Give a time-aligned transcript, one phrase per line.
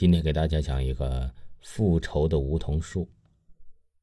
[0.00, 1.30] 今天给大家讲一个
[1.60, 3.06] 复仇的梧桐树。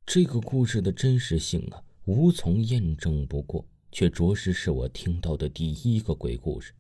[0.05, 6.71] 这个故事的真实性啊，无从验证不过，却着实是我听到的第一个鬼故事。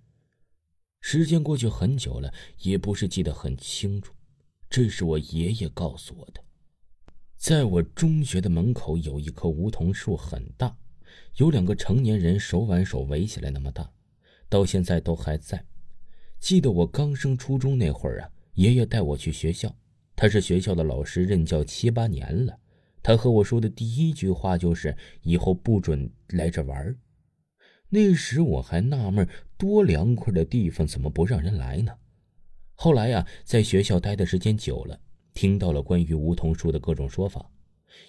[1.01, 4.13] 时间过去很久了，也不是记得很清楚。
[4.69, 6.39] 这是我爷爷告诉我的。
[7.37, 10.77] 在我中学的门口有一棵梧桐树，很大，
[11.37, 13.91] 有两个成年人手挽手围起来那么大，
[14.47, 15.65] 到现在都还在。
[16.39, 18.29] 记得我刚升初中那会儿啊。
[18.57, 19.75] 爷爷带我去学校，
[20.15, 22.57] 他是学校的老师，任教七八年了。
[23.03, 26.95] 他和我说的第一句话就是：“以后不准来这玩。”
[27.89, 29.29] 那时我还纳闷，
[29.59, 31.93] 多凉快的地方怎么不让人来呢？
[32.73, 34.99] 后来呀，在学校待的时间久了，
[35.35, 37.51] 听到了关于梧桐树的各种说法。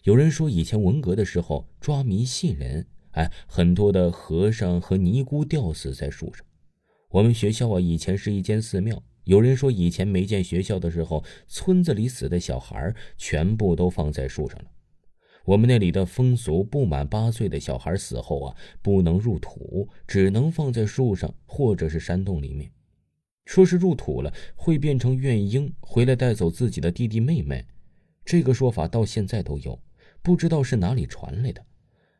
[0.04, 6.42] 有人说，以前文革的时候抓迷信人，哎，很多的和尚和尼姑吊死在树上。
[7.10, 9.02] 我们学校啊，以前是一间寺庙。
[9.28, 14.64] 有人说，以前没建学校的时候，村子里死的小孩全部都放在树上了。
[15.44, 22.72] 我们那里的风俗，不满八岁的小孩死后啊，不能入土，只能放在树上或者是山洞里面。
[23.44, 27.66] 说是入土了，会变成怨婴，回来带走自己的弟弟妹妹。
[28.24, 29.78] 这个说法到现在都有，
[30.22, 31.62] 不知道是哪里传来的。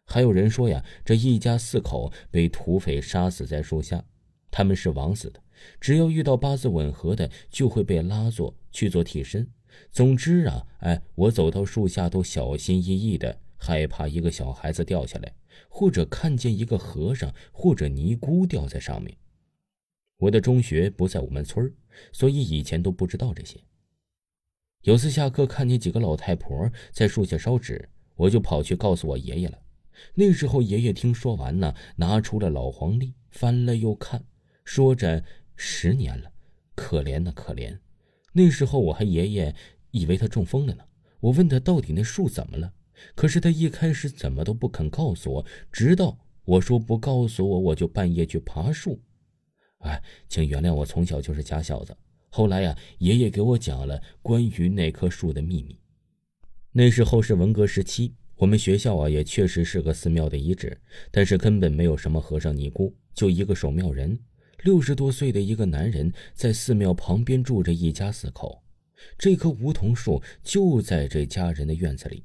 [0.04, 4.04] 还有人说呀，这一家四口被土匪杀死在树下，
[4.50, 5.40] 他们是枉死的。
[5.80, 9.48] 只要遇到八字吻合的，就会被拉做去做替身。
[9.92, 15.32] 总之啊，哎，我走到树下都小心翼翼的，害怕一个小孩子掉下来，
[15.68, 19.16] 或者看见一个和尚或者尼姑掉在上面。
[20.18, 21.72] 我的中学不在我们村
[22.10, 23.60] 所以以前都不知道这些。
[24.82, 29.58] 有次下课看见几个老太婆在树下烧纸，我就跑去告诉我爷爷了。
[30.14, 34.24] 那时候爷爷听说完呢，拿出了老黄历，翻了又看，
[34.64, 35.24] 说着。
[35.60, 36.30] 十年了，
[36.76, 37.76] 可怜呐，可怜！
[38.32, 39.54] 那时候我还爷爷
[39.90, 40.84] 以为他中风了呢。
[41.18, 42.72] 我问他到底那树怎么了，
[43.16, 49.00] 可是他一开始怎么都不肯告诉我，直到我说不告诉我，我就半夜去爬树。
[49.78, 51.96] 哎，请原谅我从小就是假小子。
[52.30, 55.76] 后来呀，爷爷给我讲了关于那棵树的秘密。
[56.70, 60.80] 那时候是文革时期，我们学校啊也确实是个寺庙的遗址，
[61.10, 64.16] 但是根本没有什么和尚尼姑，就一个守庙人。
[64.64, 68.60] 六十多岁的一个男人在寺庙旁边住着一家四口，
[69.16, 72.24] 这棵梧桐树就在这家人的院子里。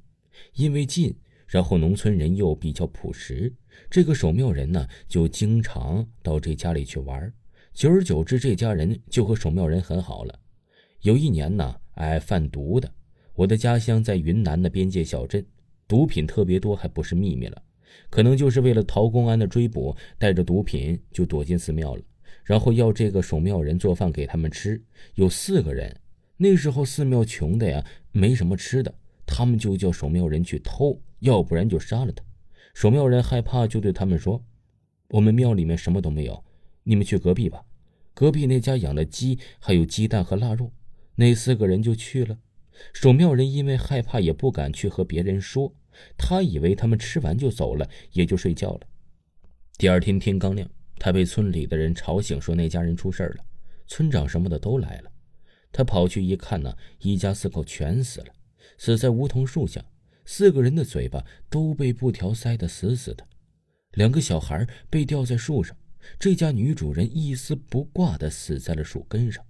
[0.55, 3.53] 因为近，然后农村人又比较朴实，
[3.87, 7.31] 这个守庙人呢就经常到这家里去玩。
[7.71, 10.39] 久而久之，这家人就和守庙人很好了。
[11.01, 12.91] 有一年呢，哎，贩毒的，
[13.35, 15.45] 我的家乡在云南的边界小镇，
[15.87, 17.61] 毒品特别多，还不是秘密了。
[18.09, 22.01] 可能就是为了逃公安的追捕，带着毒品就躲进寺庙了。
[22.43, 24.81] 然后要这个守庙人做饭给他们吃，
[25.15, 25.95] 有四个人。
[26.37, 28.93] 那时候寺庙穷的呀，没什么吃的，
[29.25, 32.23] 他们就叫守庙人去偷，要不然就杀了他。
[32.73, 34.43] 守庙人害怕，就对他们说
[35.09, 36.43] ：“我们庙里面什么都没有，
[36.83, 37.63] 你们去隔壁吧。
[38.13, 40.71] 隔壁那家养的鸡还有鸡蛋和腊肉。”
[41.15, 42.39] 那四个人就去了。
[42.91, 45.73] 守庙人因为害怕，也不敢去和别人说，
[46.17, 48.81] 他以为他们吃完就走了，也就睡觉了。
[49.77, 50.67] 第二天天刚亮。
[50.97, 53.45] 他被村里的人吵醒，说那家人出事了，
[53.87, 55.11] 村长什么的都来了。
[55.71, 58.27] 他跑去一看呢，一家四口全死了，
[58.77, 59.83] 死在梧桐树下，
[60.25, 63.27] 四个人的嘴巴都被布条塞得死死的，
[63.93, 65.75] 两个小孩被吊在树上。
[66.19, 69.43] 这家女主人一丝不挂的死在了树根上，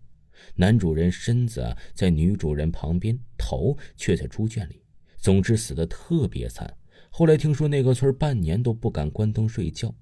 [0.56, 4.82] 男主人身子啊在女主人旁边，头却在猪圈里。
[5.18, 6.72] 总之死的特别惨。
[7.10, 9.94] 后来听说那个村半年都不敢关灯睡觉。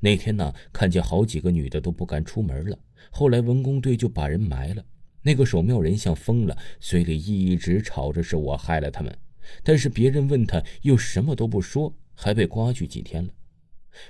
[0.00, 2.78] 那天呢，看见好几个女的都不敢出门了。
[3.10, 4.84] 后来文工队就把人埋了。
[5.22, 9.16] 那个守庙人像疯了，嘴里一直吵着是我害了他们，
[9.62, 13.32] 但是别人问他又什么都不说，还被刮去几天了。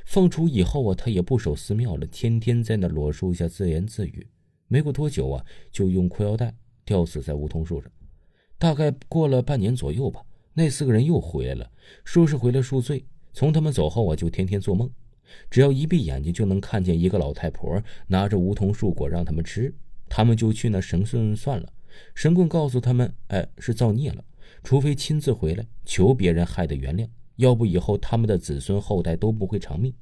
[0.06, 4.26] 放出以后啊，他也不守寺庙了，天天在那裸树下自言自语。
[4.68, 6.54] 没过多久啊，就用裤腰带
[6.84, 7.90] 吊死在梧桐树上。
[8.58, 10.22] 大概过了半年左右吧，
[10.54, 11.70] 那四个人又回来了，
[12.04, 13.04] 说是回来赎罪。
[13.34, 14.90] 从他们走后啊，就天天做梦。
[15.50, 19.74] 只要一闭眼睛，就能看见一个老太婆拿着梧桐树果让他们吃，
[20.08, 21.72] 他们就去那神棍算了。
[22.14, 24.24] 神棍告诉他们：“哎，是造孽了，
[24.62, 29.92] 除非亲自回来求别人害的原谅，要不以后他们的子孙后代都不会长命。”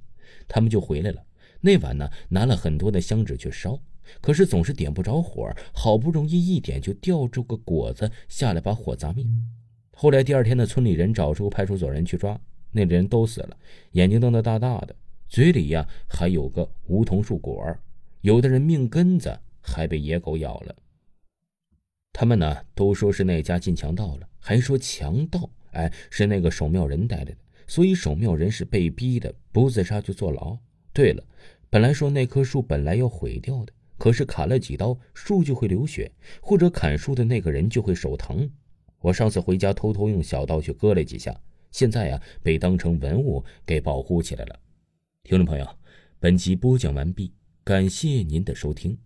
[0.46, 1.22] 他们就回来了。
[1.60, 3.78] 那晚呢，拿了很多的香纸去烧，
[4.20, 9.24] 可是总是点不着火，好不容易一点就吊着个果子下来把火砸灭。
[9.92, 12.40] 后来第二天的村里人找出派出所人去抓，
[12.70, 13.56] 那人都死了，
[13.92, 14.94] 眼睛瞪得大大的。
[15.30, 17.80] 嘴里呀还有个梧桐树果儿
[18.22, 20.74] 有的人命根子还被野狗咬了。
[22.12, 27.36] 他们呢都说是那家进强盗了，还说强盗哎是那个守庙人带来的，
[27.68, 30.58] 所以守庙人是被逼的，不自杀就坐牢。
[30.92, 31.22] 对了，
[31.70, 36.10] 本来说那棵树本来要毁掉的，可是砍了几刀，树就会流血，
[36.42, 38.50] 或者砍树的那个人就会手疼。
[38.98, 41.40] 我上次回家偷偷用小刀去割了几下，
[41.70, 44.58] 现在呀被当成文物给保护起来了。
[45.22, 45.66] 听众朋友，
[46.18, 47.32] 本集播讲完毕，
[47.62, 48.98] 感谢您的收听。